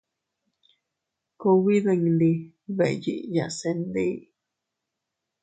Kugbi 1.39 1.75
dindi 1.85 2.31
beʼeyiya 2.77 3.45
se 3.57 3.69
ndi. 3.79 4.07